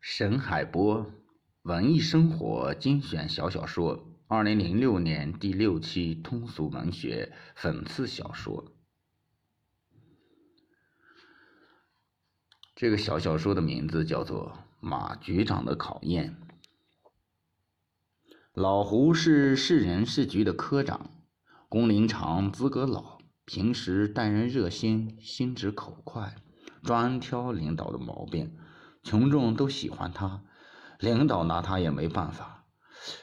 [0.00, 1.12] 沈海波
[1.60, 8.72] 文艺生活精选小小说，二零零六年第六期通俗文学讽刺小说。
[12.74, 16.30] 这个小小说的名字叫做《马局长的考验》。
[18.54, 21.10] 老胡是市人事局的科长，
[21.68, 26.36] 工龄长，资格老，平时待人热心，心直口快，
[26.82, 28.56] 专挑领导的毛病。
[29.02, 30.42] 群众都喜欢他，
[30.98, 32.64] 领导拿他也没办法。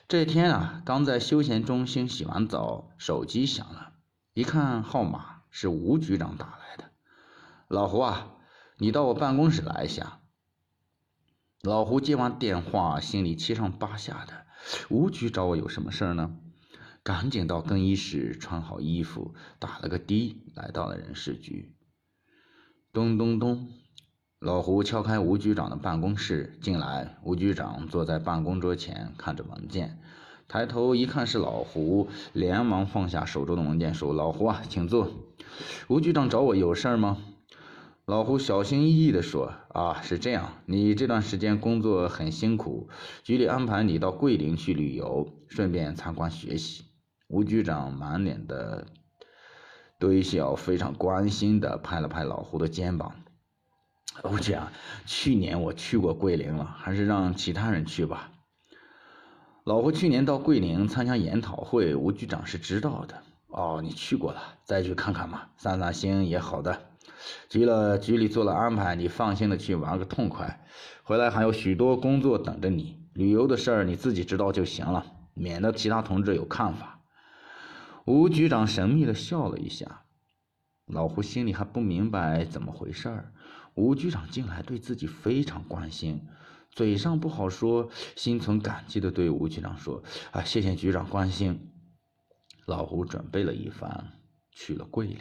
[0.08, 3.94] 这天啊，刚在休闲中心洗完澡，手机响了，
[4.34, 6.91] 一看号码是吴局长打来的。
[7.68, 8.35] 老胡啊，
[8.77, 10.20] 你到我办公室来一下。
[11.62, 14.46] 老胡接完电话，心里七上八下的。
[14.90, 16.38] 吴局找我有什么事儿呢？
[17.04, 21.76] 赶紧到更衣室穿好衣服，打了个的，来到了人事局。
[22.91, 23.70] 咚咚咚。
[24.40, 27.18] 老胡敲开吴局长的办公室，进来。
[27.23, 29.99] 吴局长坐在办公桌前，看着文件，
[30.48, 35.10] 抬头一看是老胡，连忙放下手中的文件，说：“老胡啊，请坐。
[35.88, 37.18] 吴局长找我有事儿吗？”
[38.05, 42.90] 老胡小心翼翼地说：“啊，是这样，你这段时间工作很辛苦，
[43.24, 46.85] 局里安排你到桂林去旅游，顺便参观学习。”
[47.27, 48.85] 吴局长满脸的
[49.98, 53.16] 堆笑，非常关心地拍了拍老胡的肩膀。
[54.23, 54.71] 吴局长，
[55.05, 58.32] 去年我去过桂林了，还是让其他人去吧。
[59.63, 63.21] 老胡去年到桂林参加研讨会，吴局长是知道的。
[63.48, 66.79] 哦，你去过了，再去看看嘛，散散心也好的。
[67.50, 70.66] 局了，局里做了安排，你放心的去玩个痛快。
[71.03, 77.01] 回来还有许多工作等着你，旅游的事儿你自己知道就行了，免得其他同志有看法。
[78.06, 80.03] 吴局长神秘的笑了一下。
[80.85, 83.34] 老胡心里还不明白怎么回事儿，
[83.78, 86.28] 吴局长近来对自己非常关心，
[86.72, 90.01] 嘴上不好说，心存感激的对吴局长说
[90.33, 91.69] ：“啊，谢谢局长关心。”
[92.66, 94.13] 老胡准备了一番，
[94.51, 95.19] 去了桂林。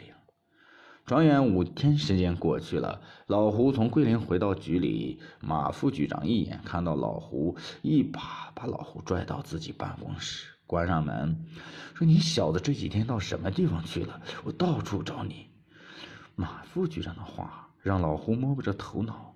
[1.05, 11.45] 转眼五天时间过去了，老胡从桂林回到局里，马副局长一眼看到老胡，一把把老胡拽到自己办公室，关上门，
[11.93, 14.19] 说：“你小子这几天到什么地方去了？
[14.43, 15.45] 我到处找你。”
[16.35, 19.33] 马副局长的话让老胡摸不着头脑。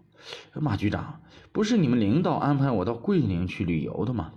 [0.53, 4.33] 马局长，不是你们领导安排我到桂林去旅游的吗？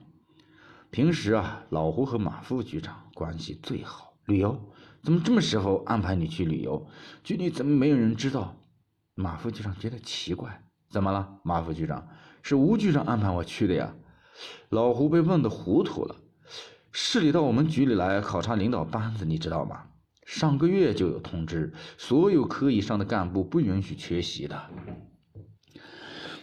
[0.91, 4.15] 平时啊，老胡和马副局长关系最好。
[4.27, 4.73] 旅游？
[5.03, 6.87] 怎么这么时候安排你去旅游？
[7.23, 8.57] 局里怎么没有人知道？
[9.15, 10.65] 马副局长觉得奇怪。
[10.89, 11.41] 怎么了？
[11.43, 12.09] 马副局长，
[12.43, 13.95] 是吴局长安排我去的呀。
[14.69, 16.17] 老胡被问得糊涂了。
[16.93, 19.87] 市里到我们局里来考察领导班子，你知道吗？
[20.25, 24.71] 上个月就有通知，所有科以上的干部不允许缺席的。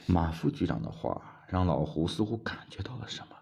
[0.05, 3.35] 马副局长的话让老胡似乎感觉到了什么。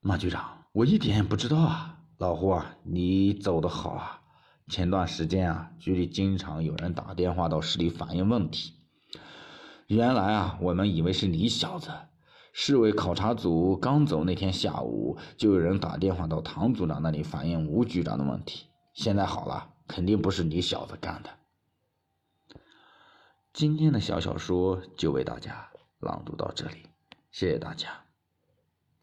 [0.00, 1.98] 马局长，我一点也不知道啊。
[2.18, 4.20] 老胡啊，你走的好啊。
[4.68, 8.74] 前段时间啊，局里经常有人打电话到市里反映问题。
[9.88, 11.90] 原来啊，我们以为是你小子。
[12.52, 18.66] 市委考察组刚走那天下午，就有人打电话到唐组长那里反映吴局长的问题。
[18.92, 21.30] 现在好了，肯定不是你小子干的。
[23.52, 26.86] 今天的小小说就为大家朗读到这里，
[27.30, 28.04] 谢谢大家。